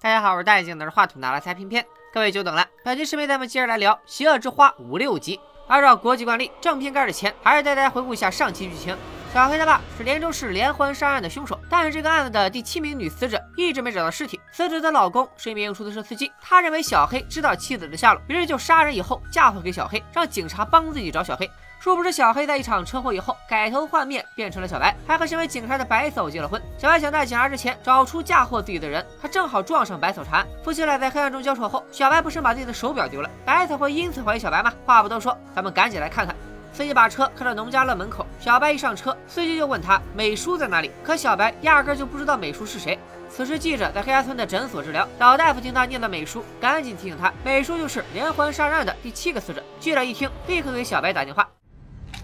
[0.00, 1.84] 大家好，我是戴眼镜拿着话筒拿来猜片片，
[2.14, 2.64] 各位久等了。
[2.84, 5.40] 本期视频咱们接着来聊《邪恶之花》五六集。
[5.66, 8.96] 按照国际惯例，正片开始前还是带大家回顾一下上期剧情。
[9.34, 21.50] 小黑他爸是连州市连环杀人案的凶手，但是这个案子的第七名女死者一直没找到尸体，死者的老公是一名出租车司机，他认为小黑知道妻子的下落，于是就杀人以后嫁祸给小黑，让警察帮自己找小黑。
[21.88, 26.60] 殊不知，小黑在一场车祸以后改头换面，变成了小白，还和身为警察的白嫂结了婚。
[26.76, 30.46] 小白想在警察之前找出嫁祸自己的人，他正好撞上白嫂查案。
[30.62, 34.70] 夫妻俩在黑暗中交手后，小白不慎把自己的手表丢了，白嫂会因此怀疑小白吗？
[34.84, 36.36] 话不多说，咱们赶紧来看看。
[36.74, 40.90] 司机把车开到农家乐门口，小白一上车，司机就问他美叔在哪里。
[41.02, 42.98] 可小白压根就不知道美叔是谁。
[43.30, 49.64] 此时记者在黑崖村的诊所治疗，老大夫听他念叨美叔，赶紧提醒他，美叔就是连环杀人案的第七个死者。
[49.80, 51.48] 记者一听，立刻给小白打电话。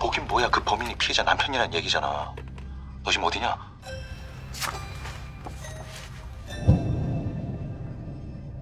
[0.04, 2.34] 보긴 뭐야 그 범인이 피해자 남편이란 얘기잖아.
[3.04, 3.58] 너 지금 어디냐?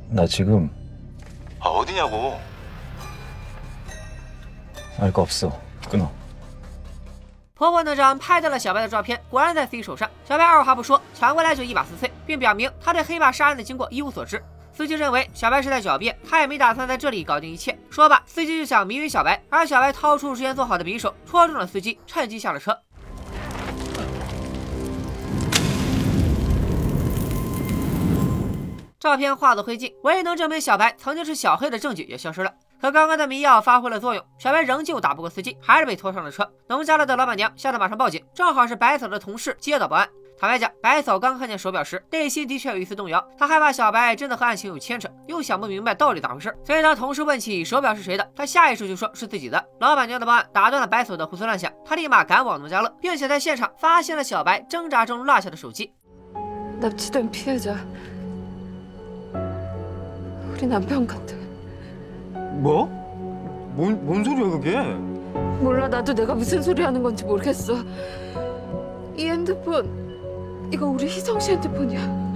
[0.10, 0.70] 나 지금
[1.60, 2.40] 아 어디냐고.
[5.00, 5.52] 알 거 없어.
[5.90, 6.10] 끊어.
[7.54, 10.10] 婆婆那张拍到了小白的照片，果然在自己手上。
[10.28, 14.44] 小白二话不说，抢过来就一把撕碎，并表明他对黑爸杀人的经过一无所知。
[14.83, 17.79] 司机认为小白是在狡辩，他也没打算在这里搞定一切。
[17.89, 22.77] 说罢，司机就想迷晕小白，而小白掏出之前做好的匕首，戳中了司机，趁机下了车。
[28.99, 32.53] 照片化作灰烬，唯一能证明小白曾经是小黑的证据也消失了。
[32.81, 36.51] 可刚刚的迷药发挥了作用，小白仍旧打不过司机，还是被拖上了车。
[36.67, 40.09] 农家乐的老板娘吓得马上报警，正好是白嫂的同事接到报案。
[40.39, 43.25] 坦白讲，白嫂刚看见手表时，内心的确有一丝动摇。
[43.39, 46.53] 她害怕小白真的和案情有牵扯，又想不明白到底咋回事。
[46.65, 49.65] 所以当同事问起手表是谁的，她下意识就说是自己的。
[49.79, 55.93] 老板娘的报案打断了白嫂的胡思乱想，她立马赶往农家乐，并且在现场发现了小白挣扎中落下的手机。
[70.72, 72.28] 이 핸드폰 이거 우리 희성 씨 핸드폰이야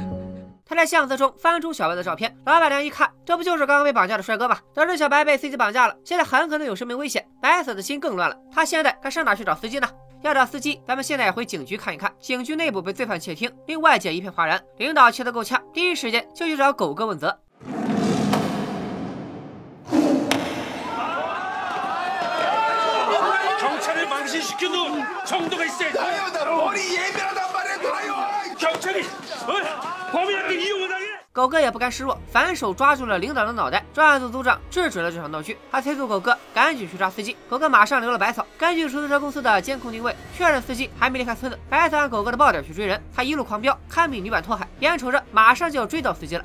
[0.65, 4.57] 他在相册中翻出小白的照片，老板娘一看，这不就是刚刚被绑架的帅哥吗？
[4.73, 8.37] 得知小白被司机绑架了，现在很可能有生命危险，白嫂的心更乱了。
[8.53, 9.89] 他现在该上哪去找司机呢？
[10.21, 12.09] 要找司机，咱们现在回警局看一看。
[12.21, 14.61] 警局内部被罪犯窃听，令外界一片哗然。
[14.77, 17.37] 领导气得够呛，第一时间就去找狗哥问责。
[27.85, 28.01] 경찰을 망신시켜도 정도가 있어야지.
[28.01, 30.11] 아유 나 머리 예민하단 말이야 아유 경찰이 어?
[30.11, 31.05] 범인한테 이용을 당해?
[31.33, 33.85] 狗哥也不甘示弱，反手抓住了领导的脑袋。
[33.93, 37.37] 专案组组长制止了这场闹剧，他催促狗哥赶紧去抓司机。
[37.49, 41.57] 狗哥马上留了百草，根据出租车公司的监控定位，确认司机还没离开村子。
[41.69, 46.43] 百草按狗哥的爆点去追人，他一路狂飙，堪比女版拓海，眼瞅着马上就要追到司机了。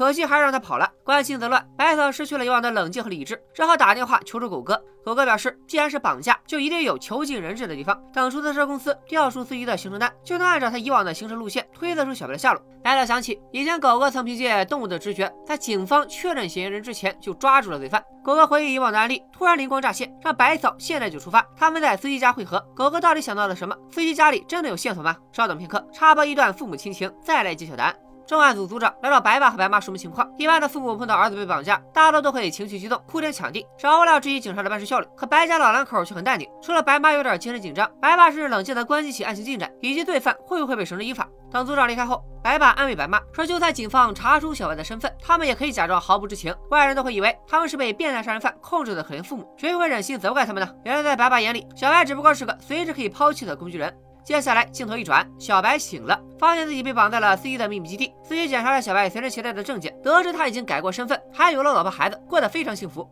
[0.00, 0.90] 可惜还是让他跑了。
[1.04, 4.82] 关心则乱，白嫂失去了以往的冷静和理智，只好打电话求助狗哥。
[5.04, 8.02] 狗哥表示，既然是绑架，就一定有囚禁人质的地方。
[8.10, 12.62] 等出租车公司调出司机的行程单，就能按照他以往的行程路线推测出小白的下落。
[12.82, 18.02] 白嫂想起以前狗哥曾凭借动物的直觉，在警方确认嫌疑人之前就抓住了罪犯。
[18.24, 21.46] 狗哥回忆以往的案例，突然灵光乍现，让白嫂现在就出发。
[21.54, 22.58] 他们在司机家汇合。
[22.74, 23.76] 狗哥到底想到了什么？
[23.90, 25.14] 司机家里真的有线索吗？
[25.30, 27.94] 稍等片刻，插播一段父母亲情，再来揭晓答案。
[28.30, 30.32] 重案组组长来到白爸和白妈说明情况。
[30.38, 35.06] 一般的父母碰到儿子被绑架，大多都会情绪激动，哭天抢地，少不了质疑警察的办事效率。
[35.16, 41.28] 可白家老两口却很淡定，除了白妈有点精神紧张，白爸甚至冷静地关心起案情进展以及罪犯会不会被绳之以法。
[41.50, 53.92] 等组长离开后，白爸安慰白妈说：“就算警方查出小白的身份，他们也可以假装毫不知情，外人都会以为他们是被变态杀人犯控制的可怜父母，谁会忍心责怪他们呢？”原来在白爸眼里，小白只不过是个随时可以抛弃的工具人。
[54.30, 58.14] 接下来镜头一转，小白醒了，发现自己被绑在了司机的秘密基地。
[58.22, 63.10] 司机检查了小白随身携带的证件，得知他已经改过身份，还有了老婆孩子，过得非常幸福。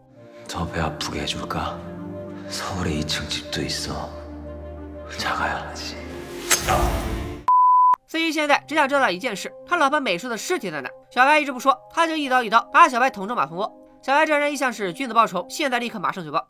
[8.07, 10.89] 司机现在只想知道一件事：他老婆美术的尸体在哪？
[11.11, 13.69] 小白一直不说，他就一刀一刀把小白捅中马蜂窝。
[14.01, 16.47] 小白这人一向是君子报仇，现在立刻马上就报。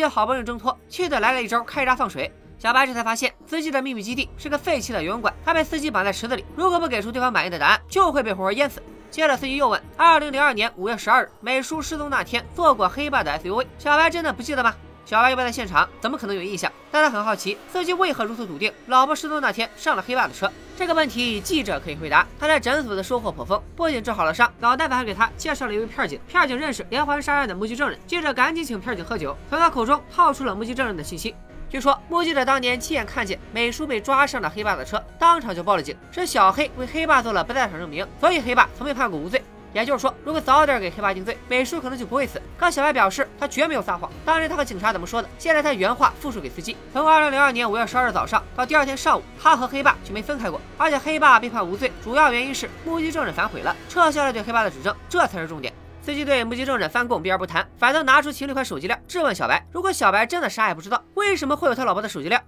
[0.00, 2.32] 司机好不容易挣脱，气得来了一招开闸放水。
[2.56, 8.82] 小白这才发现，司机的秘密基地是个废弃的游泳馆，他被司机绑在池子里，如果不给出对方满意的答案，就会被活活淹死。
[9.10, 14.74] 接着司机又问：二零零二年五月十二日，美叔失踪那天坐过黑爸的 SUV，小白真的不记得吗？
[15.04, 16.70] 小白又不在现场，怎么可能有印象？
[16.92, 20.50] 但他很好奇，司机为何如此笃定老婆失踪那天上了黑爸的车？
[20.76, 22.26] 这个问题记者可以回答。
[22.38, 26.20] 他在诊所的收获颇丰，不仅治好了伤，老大夫还给他介绍了一位片警。
[26.28, 31.34] 片警认识连环杀人案的目击证人，记者赶紧请片警喝酒，从他口中套出了目击证人的信息。
[31.68, 35.96] 据说目击者当年亲眼看见美叔被抓上了黑爸的车，当场就报了警。
[36.10, 39.42] 是小黑为黑爸做了不在场证明，所以黑爸从未判过无罪。
[39.72, 42.40] 也就是说，如果早点给黑爸定罪，美叔可能就不会死。
[42.58, 44.10] 可小白表示他绝没有撒谎。
[44.24, 45.28] 当年他和警察怎么说的？
[45.38, 50.60] 现在他原话复述给司机：从2002年5月12日早上到第二天上午，他和黑爸就没分开过。
[50.76, 55.72] 而且黑爸被判无罪，主要原因是目击证人反悔了，撤销了对黑爸的指证，这才是重点。
[56.02, 62.42] 司机对目击证人翻供避而不谈，反倒拿出情侣款手机链质问小白：如果小白真的啥也不知道，为什么会有他老婆的手机链？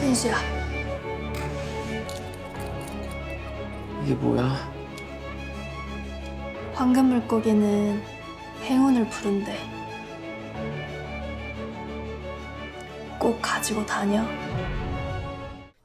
[0.00, 0.28] 현수
[4.03, 4.71] 이게 뭐야?
[6.73, 8.01] 황금 물고기는
[8.63, 9.55] 행운을 부른대.
[13.17, 14.23] 꼭 가지고 다녀.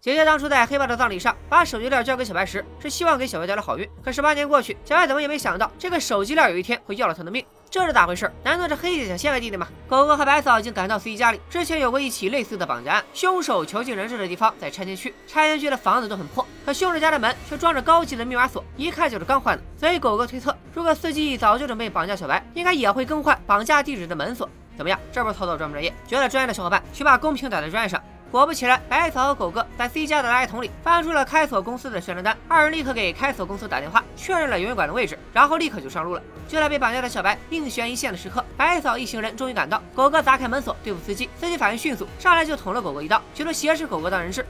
[0.00, 3.88] 姐姐当初在黑爸的葬礼上把手机链交给小白时，是希望给小白带来好运。
[4.02, 8.31] 可十八年过去，小白怎么也没想到这个手机链有一天会要了他的命， 这是咋回事？
[8.43, 9.67] 难道这黑姐想陷害弟弟吗？
[9.87, 19.63] 狗哥和白嫂已经赶到司机家里，之前有过一起类似的绑架案，凶手囚禁人质的地方在拆迁区，拆迁区的房子都很破，可凶手家的门却装着高级的密码锁，一看就是刚换的。
[19.77, 24.49] 所以狗哥推测，如果司机早就准备绑架小白，应该也会更换绑架地址的门锁。
[24.75, 24.99] 怎么样？
[25.11, 25.93] 这波操作专不专业？
[26.07, 28.01] 觉得专业的小伙伴请把公屏打在专业上。
[28.31, 36.21] 果不其然，白嫂和狗哥在 C 家的垃圾桶里翻出了开锁公司的宣传单，二人立刻给开锁公司打电话，确认了游泳馆的位置，然后立刻就上路了。
[36.47, 44.45] 就在被绑架的小白命悬一线的时刻，白嫂一行人终于赶到，狗哥砸开门锁对付司机，司机反应迅速，上来就捅了狗哥一刀，企图挟持狗哥当人质。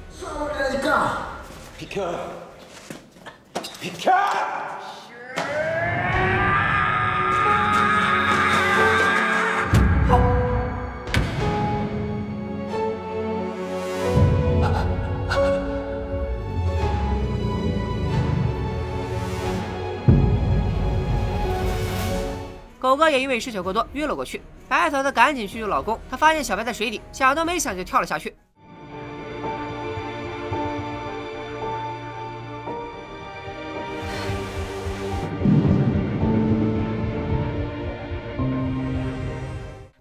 [23.10, 24.42] 也因为失血过多晕了过去。
[24.68, 28.36] 白嫂子赶紧去救老公，她发现小白在水里，想都没想就跳了下去。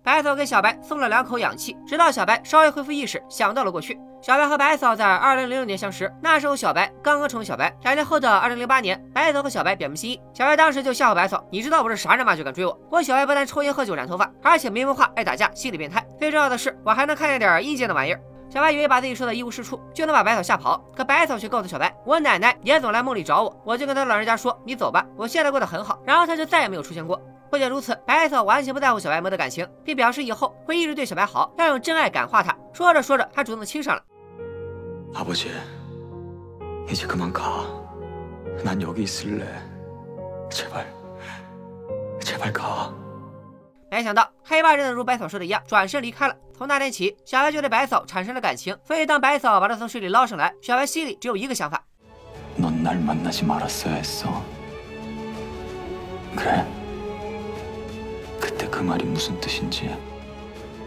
[0.03, 3.99] 白嫂给小白送了两口氧气，直到小白稍微恢复意识，想到了过去。
[4.21, 7.73] 小白和白嫂在二零零六年相识，那时候小白刚刚成为小白。
[7.83, 12.35] 两年后的二零零八年，白嫂和小白表明心意，小白当时就吓唬白嫂：“你知道我是啥人吗？
[12.35, 12.77] 就敢追我？
[12.91, 16.05] 我小白不但抽烟喝酒染头发，而且没文化、爱打架、心理变态。
[16.19, 18.21] 最重要的是，我还能看见点阴间的玩意儿。”
[18.51, 27.21] 小白以为把自己说的一无是处，就能把白嫂吓跑，可白嫂却告诉小白：“我奶奶也总来梦里找我，我就跟她老人家说，你走吧，我现在过得很好。”然后她就再也没有出现过。
[27.51, 32.55] 不仅如此，白嫂完全不在乎小白们的感情，并表示以后会一直对小白好，要用真爱感化他。
[32.75, 34.03] 说着说着，还主动亲上了。
[35.14, 35.52] 아버지,
[36.90, 37.66] 이제 그만 가.
[38.64, 39.46] 난 여기 있을래.
[40.50, 40.86] 제발,
[42.22, 42.94] 제발 가.
[43.90, 46.36] 没想到黑爸真的如白嫂说的一样，转身离开了。
[46.56, 51.84] 从那天起，小白就对白嫂产生了感情，所以当白嫂把他从水里捞上来，小白心里只有一个想法：
[52.58, 54.44] 넌 날 만나지 말았어야 했어.
[56.36, 56.66] 그래.
[58.40, 59.90] 그때 그 말이 무슨 뜻인지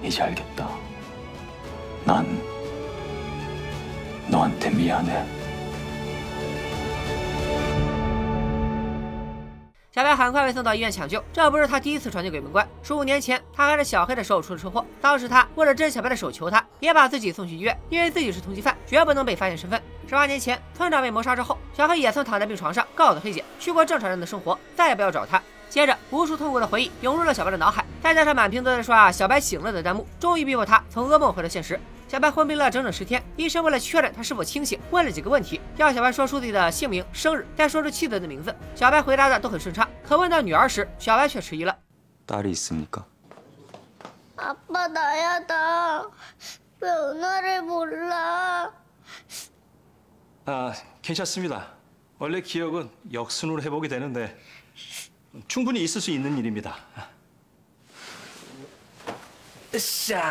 [0.03, 0.69] 이제 알겠다.
[2.05, 2.27] 난
[4.31, 5.25] 너한테 미안해.
[9.93, 12.69] 小白很快被送到医院抢救，这不是他第一次闯进鬼门关。
[12.83, 19.81] 十五年前，他还是小黑的时候出了车祸，当时他握着甄小白的手求他别把自己送去医院，因为自己是通缉犯，绝不能被发现身份。
[20.07, 25.41] 十八年前，村长被谋杀之后，小黑也曾躺在病床上告诉黑姐去过正常人的生活，再也不要找他。
[25.71, 31.81] 接着，无数痛苦的回忆涌入了小白的脑海，再加上满屏都在刷“小白醒了”的弹幕，终于逼迫他从噩梦回到现实。
[32.11, 38.55] 小白昏迷了整整十天，医生为了确认他是否清醒，问了几个问题，要小白说出自己的姓名、生日，再说出妻子的名字。
[38.75, 41.77] 小白回答的都很顺畅，可问到女儿时，小白却迟疑了。
[42.27, 43.05] 딸이 있습니까?
[44.37, 46.11] 아빠 나야 나.
[46.81, 48.73] 왜 은하를 몰라?
[50.45, 51.73] 아, 괜찮습니다.
[52.19, 54.39] 원래 기억은 역순으로 회복이 되는데
[55.49, 56.77] 충분히 있을 수 있는 일입니다.
[59.75, 60.23] 으쌰,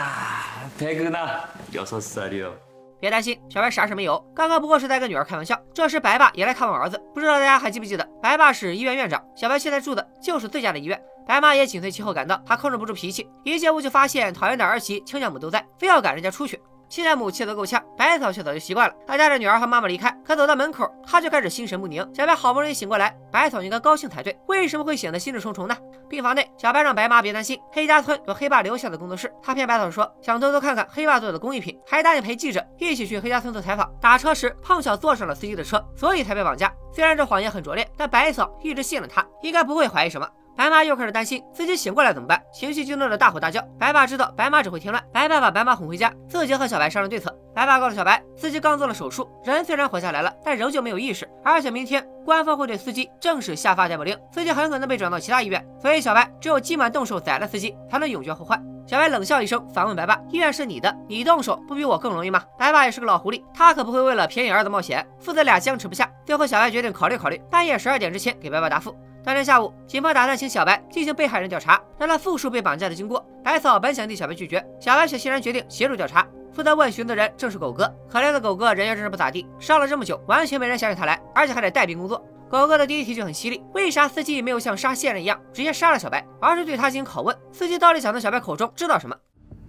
[0.77, 2.53] 백은하 여섯 살이요.
[3.00, 5.59] 别担心，小白啥事没有，刚刚不过是在跟女儿开玩笑。
[5.74, 11.00] 这时，白爸也来看望儿子，不知道大家还记不记得，白爸是医院院长，小白现在住的就是自家的医院。
[11.27, 16.59] 白妈也紧随其后赶到，她控制不住脾气，一进屋就发现讨厌的儿媳亲家母都在，非要赶人家出去。
[16.90, 18.94] 现在母气都够呛，白嫂却早就习惯了。
[19.06, 22.04] 她带着女儿和妈妈离开，可走到门口，她就开始心神不宁。
[22.12, 25.76] 小白好不容易醒过来，白嫂应该高兴才对，为什么会显得心事重重呢？
[26.09, 29.32] 病房内，小白让白妈别担心，黑家村有黑爸留下的工作室。
[29.40, 33.88] 他骗白嫂说想偷偷看看黑爸做的工艺品，还答应陪记者一起去黑家村做采访。
[34.00, 36.73] 打车时碰巧坐上了司机的车，所以才被绑架。
[36.92, 40.28] 虽然这谎言很拙劣，但白嫂一直信了他，应该不会怀疑什么。
[40.60, 43.66] 白妈又开始担心自己醒过来怎么办，情绪激动的大吼大叫。
[43.78, 47.34] 白爸知道白妈只会添乱，白爸把白妈哄回家，自己和小白商量对策。
[47.54, 58.62] 白爸告诉小白，自己刚做了手术，人虽然活下来了，但仍旧没有意识，而且明天官方会对司机正式下发逮捕令，司机很可能被转到其他医院，所以小白只有今晚动手宰了司机，才能永绝后患。
[58.86, 65.06] 小白冷笑一声，反问白爸：“医院是你的，你动手不比我更容易吗？”白爸也是个老狐狸，他可不会为了便宜儿子冒险。
[65.20, 68.96] 父子俩僵持不下，最后小白决定考虑考虑，半夜十二点之前给白爸答复。
[69.22, 73.24] 当天下午，警方打算请小白进行被害人调查，让他复述被绑架的经过。
[73.44, 76.26] 白嫂本想替小白拒绝，小白却欣然决定协助调查。
[76.59, 82.25] 负责问询的人正是狗哥，可怜的狗哥人缘真是不咋地，伤了这么久，完全没人想起他来，而且还得带病工作。
[82.47, 87.35] 狗哥的第一题就很犀利，为啥司机没有像杀线人一样直接杀了小白，而是对他进行拷问？
[87.51, 89.17] 司机到底想从小白口中知道什么？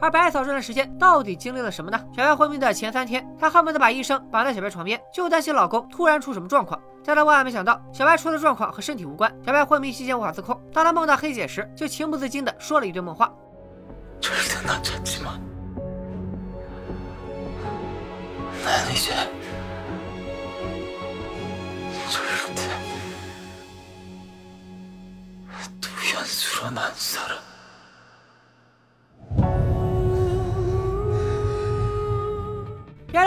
[0.00, 1.98] 而白嫂这段时间到底经历了什么呢？
[2.14, 6.80] 小白昏迷的前三天，她恨不得把医生绑在小白床边，就担心老公突然出什么状况。
[7.04, 9.34] 但她万万没想到，小白出的状况和身体无关。
[9.44, 13.32] 小白昏迷期间无法自控，当他梦到黑姐时，就情不自禁的说了一堆梦话。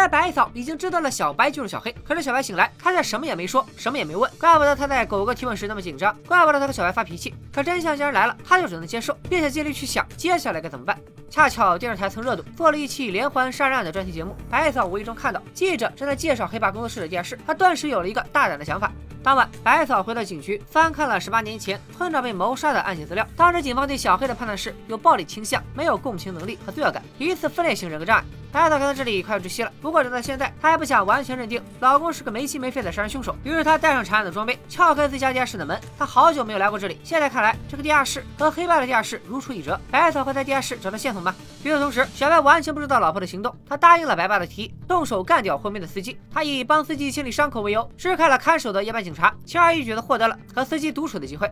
[0.08, 4.30] 白草已经知道了小白就是小黑，可是小白醒来，他却什么也没说，什么也没问。
[4.40, 7.34] 怪不得他在狗哥提问时那么紧张，怪不得他和小白发脾气。
[7.52, 10.98] 可真相既然来了，他就只能接受，并且尽力去想接下来该怎么办。
[11.30, 18.92] 恰巧电视台蹭热度做了一期连环杀人案的专题节目，白草无意中看到记者正在介绍黑爸工作室的电视，他顿时有了一个大胆的想法。
[19.24, 23.28] 当晚，白草回到警局，翻看了十八年前村长被谋杀的案件资料。
[23.36, 28.24] 当时警方对小黑的判断是：有暴力倾向，没有共情能力和罪恶感，疑似分裂型人格障碍。
[28.52, 33.36] 白嫂看到这里快要窒息了，不过直到现在，她还不想完全认定老公是个没心没肺的杀人凶手。
[33.44, 35.80] 于是她带上查案的装备，撬开自家地下室的门。
[36.00, 39.80] 她好久没有来过这里，现在看来，这个地下室和黑爸的地下室如出一辙。
[39.92, 41.36] 白嫂会在地下室找到线索吗？
[41.64, 46.18] 与此同时，小白完全不知道老婆的行动，他答应了白爸的提议，动手干掉昏迷的司机。
[46.34, 51.52] 他以帮司机清理伤口为由，支开了看守的夜班警察，轻而易举地获得了和司机独处的机会。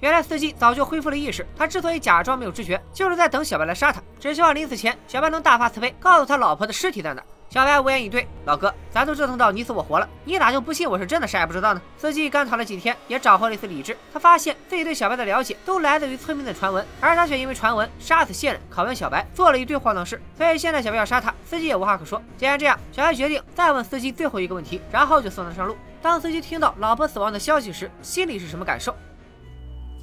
[0.00, 7.22] 原来司机早就恢复了意识，他之所以假装没有知觉，就是在等小白来杀他，只希望临死前小白能大发慈悲，告诉他老婆的尸体在哪。
[7.48, 8.26] 小白无言以对。
[8.44, 11.80] 老哥，咱都折腾到你死我活了，你咋就不信我是真的啥也不知道呢？
[11.96, 13.96] 司机干讨了几天，也找回了一丝理智。
[14.12, 20.20] 他发现自己对小白的了解都来自于村民的传闻，而他却因为传闻杀死线人，拷问小白，做了一堆荒唐事。
[20.36, 22.20] 所以现在小白要杀他，司机也无话可说。
[22.36, 25.76] 既然这样，小白决定再问司机最后一个问题，然后就送他上路。
[26.02, 28.94] 当司机听到老婆死亡的消息时，心里是什么感受？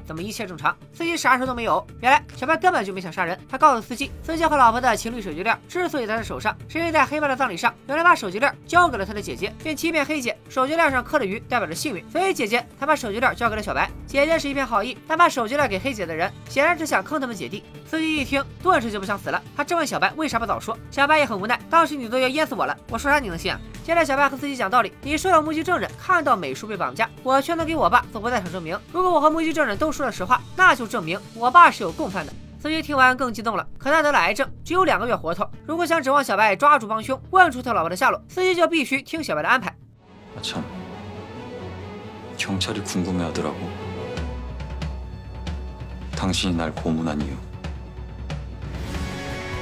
[0.09, 0.75] 怎么一切正常？
[0.91, 1.85] 司机啥事都没有。
[2.01, 3.39] 原来小白根本就没想杀人。
[3.47, 13.87] 他告诉司机，司机和老婆的情侣手机链之所以在他手上，是因为在黑爸的葬礼上，有人把手机链交给了他的姐姐，并欺骗黑姐手机链上刻的鱼代表着幸运，所以姐姐才把手机链交给了小白。
[14.07, 17.63] 姐姐是一片好意，但把手机链给黑姐的人，显然只想坑他们姐弟。
[17.85, 19.39] 司机一听，顿时就不想死了。
[19.55, 23.61] 他质问小白为啥不早说，小白也很无奈，当时你都要淹死我了，我说啥你能信啊？
[23.85, 28.79] 接着小白和司机讲道理，你说有目击证人看到美术被绑架，我却能给我爸做不在场证明。
[28.91, 32.32] 如果我和目击证人都说了实话，那就证明我爸是有共犯的。
[32.60, 35.46] 司机听完更激动了，可他得了癌症，只有两个月活头。
[35.66, 39.70] 如果想指望小白抓住帮凶，问出他老婆的下落，司机就必须听小白的安排。
[40.36, 40.64] 아 참
[42.36, 43.54] 경찰이 궁금해하더라고
[46.16, 47.32] 당신이 날 고문한 이유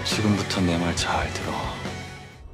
[0.05, 1.53] 지금부터 내 말 잘 들어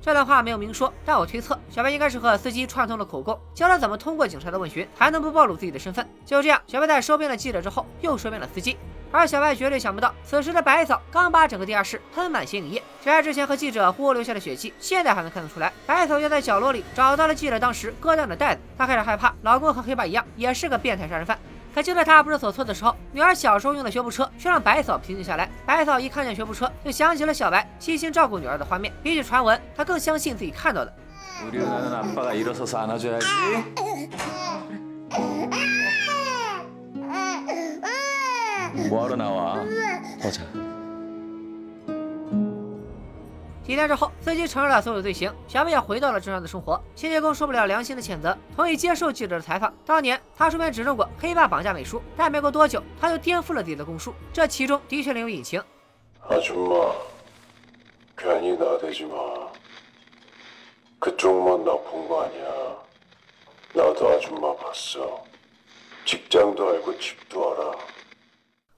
[0.04, 6.06] 这段话没有明说，但我推测小白应该是和司机串通了口供，教他怎么通过警察的问询还能不暴露自己的身份。
[6.26, 8.78] 就这样，小白在收编了记者之后，又收编了司机。
[9.14, 15.72] 而小白绝对想不到，此时的白嫂刚把整个地下室喷满显影液，小白之前和记者互殴留下的血迹，现在还能看得出来。
[15.88, 21.40] 白嫂又在角落里找到了记者当时割断的袋子，她开始害怕老公和黑爸一样，也是个变态杀人犯。
[21.74, 25.50] 可就在他不知所措的时候，女儿小时候用的学步车却让白嫂平静下来。
[25.66, 28.94] 白嫂一看见学步车，就想起了小白细心照顾女儿的画面。
[29.02, 30.94] 比起传闻，她更相信自己看到的。
[43.63, 46.83] 几天之后，司机承认了所有罪行，小白也回到了正常的生活。
[46.95, 49.73] 清洁工受不了良心的谴责，同意接受记者的采访。
[49.85, 54.15] 当年他书面指证过黑爸绑架美术，但没过多久，他就颠覆了自己的供述。
[54.33, 55.63] 这其中的确另有隐情。
[56.29, 56.93] 아줌마,
[58.17, 59.49] 괜히 나대지 마.
[60.99, 62.49] 그쪽만 나쁜 거 아니야.
[63.73, 65.23] 나도 아줌마 봤어.
[66.05, 67.73] 직장도 알고 집도 알아.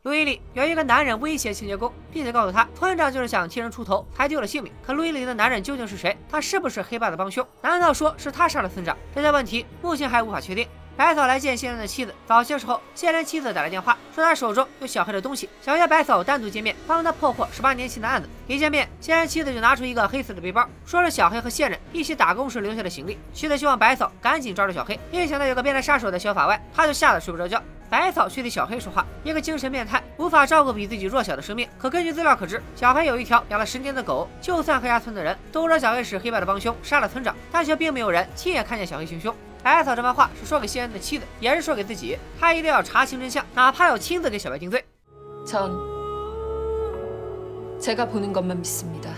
[0.06, 4.72] 录音里有一个男人威胁清洁工，并且告诉他，村长就是想替人出头，才丢了性命。
[4.86, 6.15] 可录音里的男人究竟是谁？
[6.30, 7.44] 他是不是黑爸的帮凶？
[7.60, 8.96] 难道说是他杀了村长？
[9.15, 10.68] 这些问题目前还无法确定。
[10.96, 18.30] 白嫂来见现任的妻子，早些时候，现任妻子打来电话，说他手中有小黑的东西，想约白嫂单独见面，帮他破获十八年前的案子。
[18.46, 23.18] 一见面，现任妻子就拿出一个黑色的背包，说是小黑和现任一起打工时留下的行李。
[23.34, 27.60] 妻子希望白嫂赶紧抓住小黑，一想到有个变态杀手在小法外，他就吓得睡不着觉。
[27.88, 31.68] 白嫂却替小黑说话，一个精神变态无法照顾比自己弱小的生命。
[31.77, 34.29] 可根据资料可知，小黑有一条养了十年的狗。
[34.40, 39.35] 就算黑崖村的人都说小黑是黑爸的帮凶，杀了村长，但却并没有人亲眼看见小黑行凶。
[39.62, 42.16] 白嫂这番话是说给谢恩的妻子，也是说给自己。
[42.38, 44.85] 她一定要查清真相，哪怕要亲自给小白定罪。
[45.46, 45.73] 전
[47.81, 49.11] 제가 보는 것만 믿습니다.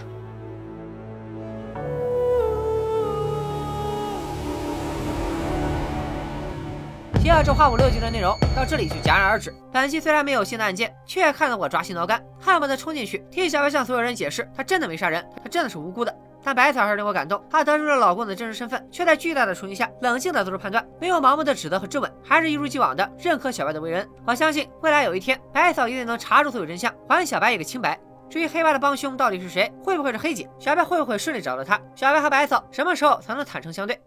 [7.28, 9.54] 第二周花五六集的内容到这里就戛然而止。
[9.70, 16.18] 本期虽然没有新的案件，却看得我抓心挠肝，恨不得冲进去替小白向所有人解释，他真的没杀人，他真的是无辜的。
[16.42, 24.08] 但白草还是令我感动，她得知了老公的真实身份，却在巨大的冲击下冷静地做出判断，没有盲目的指责和质问，还是一如既往的认可小白的为人。
[24.26, 28.00] 我相信未来有一天，白草一定能查出所有真相，还小白一个清白。
[28.30, 30.50] 至于黑爸的帮凶到底是谁，会不会是黑姐？
[30.60, 31.78] 小白会不会顺利找到他？
[31.94, 34.00] 小白和白草什么时候才能坦诚相对？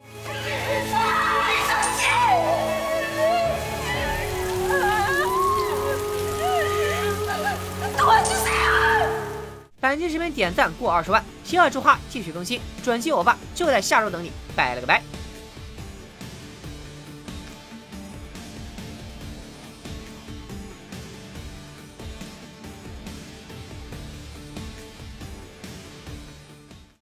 [9.81, 15.03] 本期视频点赞过二十万，邪恶之花继续更新，转机欧巴就在下周等你，拜了个拜。